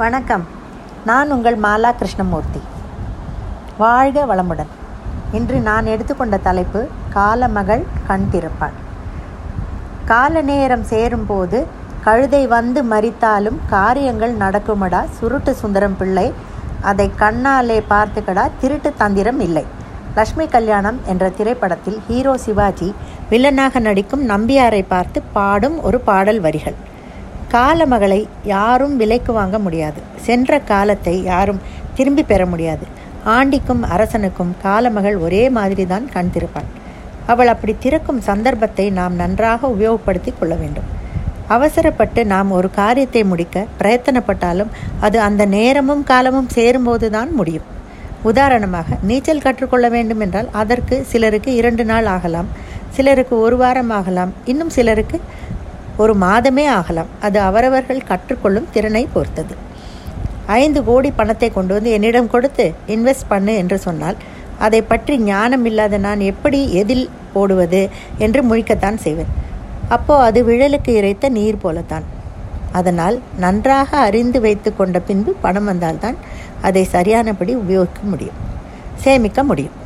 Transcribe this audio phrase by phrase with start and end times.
[0.00, 0.46] வணக்கம்.
[1.04, 2.60] நான் உங்கள் மாலா கிருஷ்ணமூர்த்தி.
[3.78, 4.68] வாழ்க வளமுடன்.
[5.32, 8.76] இன்று நான் எடுத்துக்கொண்ட தலைப்பு காலமகள் கண் திறப்பாள்.
[10.04, 11.66] கால நேரம் சேரும்போது
[12.04, 16.32] கழுதை வந்து மறித்தாலும் காரியங்கள் நடக்குமடா சுருட்டு சுந்தரம் பிள்ளை.
[16.80, 19.64] அதை கண்ணாலே பார்த்துக்கடா திருட்டு தந்திரம் இல்லை.
[20.14, 22.94] லக்ஷ்மி கல்யாணம் என்ற திரைப்படத்தில் ஹீரோ சிவாஜி
[23.30, 26.78] வில்லனாக நடிக்கும் நம்பியாரை பார்த்து பாடும் ஒரு பாடல் வரிகள்.
[27.54, 28.20] காலமகளை
[28.54, 30.00] யாரும் விலைக்கு வாங்க முடியாது.
[30.26, 31.62] சென்ற காலத்தை யாரும்
[31.96, 32.84] திரும்பி பெற முடியாது.
[33.36, 36.68] ஆண்டிக்கும் அரசனுக்கும் காலமகள் ஒரே மாதிரி தான் கண் திருப்பான்
[37.32, 40.88] அவள் அப்படி திறக்கும் சந்தர்ப்பத்தை நாம் நன்றாக உபயோகப்படுத்தி கொள்ள வேண்டும்.
[41.56, 44.70] அவசரப்பட்டு நாம் ஒரு காரியத்தை முடிக்க பிரயத்தனப்பட்டாலும்
[45.06, 47.66] அது அந்த நேரமும் காலமும் சேரும்போது தான் முடியும்.
[48.30, 52.48] உதாரணமாக நீச்சல் கற்றுக்கொள்ள வேண்டும் என்றால் அதற்கு சிலருக்கு இரண்டு நாள் ஆகலாம்
[52.96, 55.18] சிலருக்கு ஒரு வாரம் ஆகலாம் இன்னும் சிலருக்கு
[56.02, 57.10] ஒரு மாதமே ஆகலாம்.
[57.26, 59.54] அது அவரவர்கள் கற்றுக்கொள்ளும் திறனை பொறுத்தது.
[60.60, 64.18] ஐந்து கோடி பணத்தை கொண்டு வந்து என்னிடம் கொடுத்து இன்வெஸ்ட் பண்ணு என்று சொன்னால்
[64.66, 67.82] அதை பற்றி ஞானம் இல்லாத நான் எப்படி எதில் போடுவது
[68.24, 69.32] என்று முழிக்கத்தான் செய்வேன்.
[69.96, 72.06] அப்போ அது விழலுக்கு இறைத்த நீர் போலத்தான்.
[72.78, 76.16] அதனால் நன்றாக அறிந்து வைத்து கொண்ட பின்பு பணம் வந்தால்தான்
[76.68, 78.40] அதை சரியானபடி உபயோகிக்க முடியும்
[79.04, 79.76] சேமிக்க முடியும்.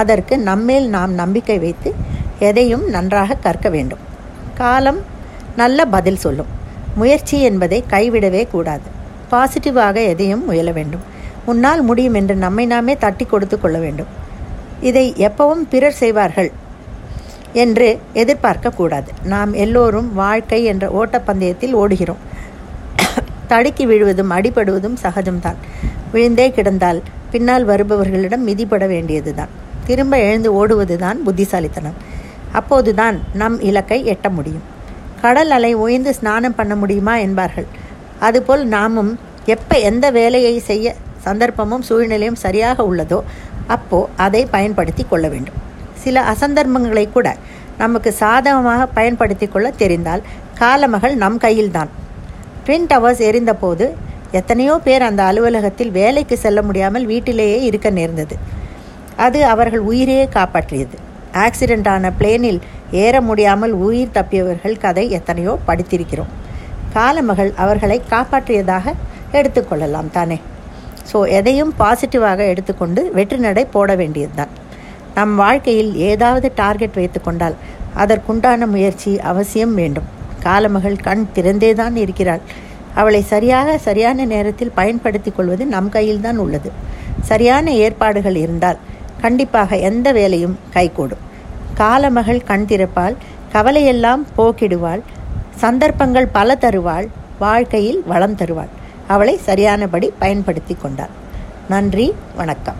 [0.00, 1.90] அதற்கு நம்மேல் நாம் நம்பிக்கை வைத்து
[2.48, 4.04] எதையும் நன்றாக கற்க வேண்டும்.
[4.60, 5.00] காலம்
[5.56, 6.46] நல்ல பதில் சொல்லும்.
[6.94, 8.98] முயற்சி என்பதை கைவிடவே கூடாது.
[9.30, 11.00] பாசிட்டிவாக எதையும் முயல வேண்டும்.
[11.44, 14.06] உன்னால் முடியும் என்று நம்மை நாமே தட்டி கொடுத்து கொள்ள வேண்டும்.
[14.80, 16.52] இதை எப்பவும் பிறர் செய்வார்கள்
[17.52, 19.12] என்று எதிர்பார்க்க கூடாது.
[19.22, 22.16] நாம் எல்லோரும் வாழ்க்கை என்ற ஓட்டப்பந்தயத்தில் ஓடுகிறோம்.
[23.46, 25.54] தடுக்கி விழுவதும் அடிபடுவதும் சகஜம்தான்.
[26.12, 29.48] விழுந்தே கிடந்தால் பின்னால் வருபவர்களிடம் மிதிப்பட வேண்டியதுதான்.
[29.86, 31.94] திரும்ப எழுந்து ஓடுவதுதான் புத்திசாலித்தனம்.
[32.52, 34.78] அப்போதுதான் நம் இலக்கை எட்ட முடியும்.
[35.22, 37.68] கடல் அலை ஓய்ந்து ஸ்நானம் பண்ண முடியுமா என்பார்கள்.
[38.26, 39.12] அதுபோல் நாமும்
[39.54, 40.94] எப்போ எந்த வேலையை செய்ய
[41.26, 43.18] சந்தர்ப்பமும் சூழ்நிலையும் சரியாக உள்ளதோ
[43.74, 45.58] அப்போ அதை பயன்படுத்தி கொள்ள வேண்டும்.
[46.04, 47.28] சில அசந்தர்ப்பங்களை கூட
[47.82, 50.22] நமக்கு சாதகமாக பயன்படுத்தி கொள்ள தெரிந்தால்
[50.62, 51.90] காலமகள் நம் கையில்தான்.
[52.64, 53.86] ட்வின் டவர்ஸ் எரிந்தபோது
[54.38, 58.34] எத்தனையோ பேர் அந்த அலுவலகத்தில் வேலைக்கு செல்ல முடியாமல் வீட்டிலேயே இருக்க நேர்ந்தது.
[59.26, 60.96] அது அவர்கள் உயிரையே காப்பாற்றியது.
[61.32, 62.60] ஆக்சிடென்ட் ஆன பிளேனில்
[62.90, 66.30] ஏற முடியாமல் உயிர் தப்பியவர்கள் கதை எத்தனையோ படித்திருக்கிறோம்.
[66.92, 68.92] காலமகள் அவர்களை காப்பாற்றியதாக
[69.32, 70.40] எடுத்துக்கொள்ளலாம் தானே.
[71.12, 74.48] ஸோ எதையும் பாசிட்டிவாக எடுத்துக்கொண்டு வெற்றி நடை போட வேண்டியதுதான்.
[75.14, 77.56] நம் வாழ்க்கையில் ஏதாவது டார்கெட் வைத்து கொண்டால்
[77.96, 80.04] அதற்குண்டான முயற்சி அவசியம் வேண்டும்.
[80.42, 82.40] காலமகள் கண் திறந்தேதான் இருக்கிறாள்.
[82.94, 86.70] அவளை சரியாக சரியான நேரத்தில் பயன்படுத்தி கொள்வது நம் கையில்தான் உள்ளது.
[87.20, 88.78] சரியான ஏற்பாடுகள் இருந்தால்
[89.20, 91.24] கண்டிப்பாக எந்த வேலையும் கைகூடும்.
[91.74, 93.16] காலமகள் கண் திறப்பால்
[93.52, 95.00] கவலையெல்லாம் போக்கிடுவாள்
[95.56, 97.08] சந்தர்ப்பங்கள் பல தருவாள்
[97.38, 98.68] வாழ்க்கையில் வளம் தருவாள்.
[99.08, 101.14] அவளை சரியானபடி பயன்படுத்தி கொண்டாள்.
[101.68, 102.76] நன்றி வணக்கம்.